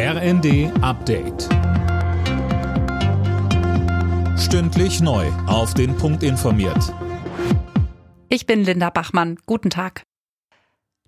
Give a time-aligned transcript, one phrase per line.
[0.00, 1.48] RND Update.
[4.38, 5.26] Stündlich neu.
[5.48, 6.94] Auf den Punkt informiert.
[8.28, 9.40] Ich bin Linda Bachmann.
[9.46, 10.04] Guten Tag.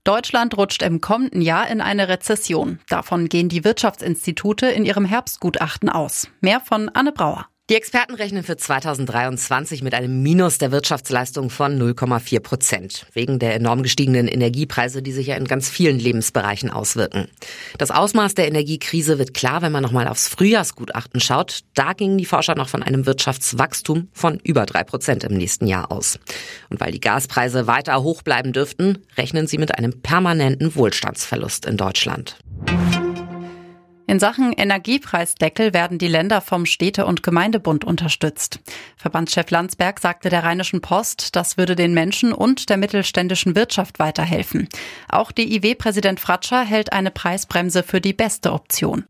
[0.02, 2.80] Deutschland rutscht im kommenden Jahr in eine Rezession.
[2.88, 6.26] Davon gehen die Wirtschaftsinstitute in ihrem Herbstgutachten aus.
[6.40, 7.46] Mehr von Anne Brauer.
[7.70, 13.06] Die Experten rechnen für 2023 mit einem Minus der Wirtschaftsleistung von 0,4 Prozent.
[13.12, 17.28] Wegen der enorm gestiegenen Energiepreise, die sich ja in ganz vielen Lebensbereichen auswirken.
[17.78, 21.60] Das Ausmaß der Energiekrise wird klar, wenn man nochmal aufs Frühjahrsgutachten schaut.
[21.74, 25.92] Da gingen die Forscher noch von einem Wirtschaftswachstum von über drei Prozent im nächsten Jahr
[25.92, 26.18] aus.
[26.70, 31.76] Und weil die Gaspreise weiter hoch bleiben dürften, rechnen sie mit einem permanenten Wohlstandsverlust in
[31.76, 32.36] Deutschland.
[34.10, 38.58] In Sachen Energiepreisdeckel werden die Länder vom Städte- und Gemeindebund unterstützt.
[38.96, 44.68] Verbandschef Landsberg sagte der Rheinischen Post, das würde den Menschen und der mittelständischen Wirtschaft weiterhelfen.
[45.08, 49.04] Auch DIW-Präsident Fratscher hält eine Preisbremse für die beste Option.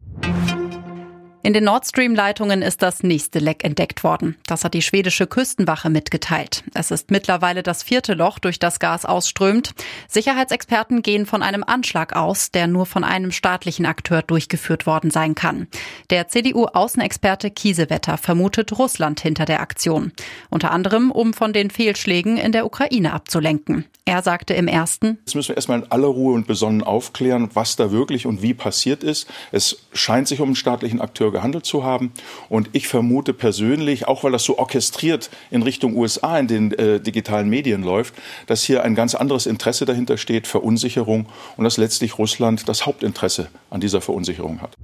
[1.43, 4.37] In den Nord Stream-Leitungen ist das nächste Leck entdeckt worden.
[4.47, 6.65] Das hat die schwedische Küstenwache mitgeteilt.
[6.75, 9.73] Es ist mittlerweile das vierte Loch, durch das Gas ausströmt.
[10.07, 15.35] Sicherheitsexperten gehen von einem Anschlag aus, der nur von einem staatlichen Akteur durchgeführt worden sein
[15.35, 15.67] kann.
[16.11, 20.13] Der CDU-Außenexperte Kiesewetter vermutet Russland hinter der Aktion.
[20.51, 23.87] Unter anderem, um von den Fehlschlägen in der Ukraine abzulenken.
[24.11, 27.77] Er sagte im ersten, Jetzt müssen wir erstmal in aller Ruhe und besonnen aufklären, was
[27.77, 29.29] da wirklich und wie passiert ist.
[29.53, 32.13] Es scheint sich um einen staatlichen Akteur gehandelt zu haben.
[32.49, 37.01] Und ich vermute persönlich, auch weil das so orchestriert in Richtung USA in den äh,
[37.01, 38.15] digitalen Medien läuft,
[38.47, 43.49] dass hier ein ganz anderes Interesse dahinter steht, Verunsicherung und dass letztlich Russland das Hauptinteresse
[43.71, 44.77] an dieser Verunsicherung hat.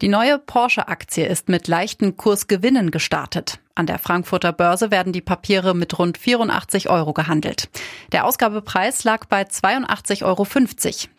[0.00, 3.58] Die neue Porsche-Aktie ist mit leichten Kursgewinnen gestartet.
[3.78, 7.68] An der Frankfurter Börse werden die Papiere mit rund 84 Euro gehandelt.
[8.10, 10.46] Der Ausgabepreis lag bei 82,50 Euro.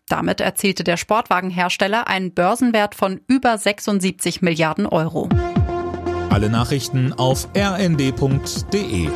[0.10, 5.30] Damit erzielte der Sportwagenhersteller einen Börsenwert von über 76 Milliarden Euro.
[6.30, 9.10] Alle Nachrichten auf rnd.de